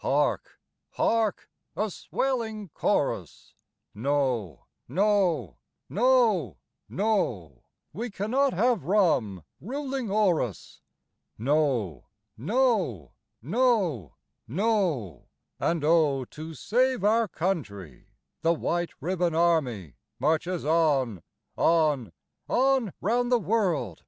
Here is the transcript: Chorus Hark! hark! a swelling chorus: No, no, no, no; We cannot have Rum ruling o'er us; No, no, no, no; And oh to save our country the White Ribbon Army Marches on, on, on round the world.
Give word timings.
Chorus 0.00 0.38
Hark! 0.44 0.60
hark! 0.92 1.50
a 1.74 1.90
swelling 1.90 2.68
chorus: 2.68 3.56
No, 3.96 4.66
no, 4.86 5.56
no, 5.88 6.58
no; 6.88 7.64
We 7.92 8.08
cannot 8.08 8.52
have 8.52 8.84
Rum 8.84 9.42
ruling 9.60 10.08
o'er 10.08 10.40
us; 10.40 10.82
No, 11.36 12.06
no, 12.36 13.14
no, 13.42 14.14
no; 14.46 15.26
And 15.58 15.82
oh 15.82 16.24
to 16.26 16.54
save 16.54 17.02
our 17.02 17.26
country 17.26 18.10
the 18.42 18.54
White 18.54 18.92
Ribbon 19.00 19.34
Army 19.34 19.96
Marches 20.20 20.64
on, 20.64 21.24
on, 21.56 22.12
on 22.46 22.92
round 23.00 23.32
the 23.32 23.40
world. 23.40 24.04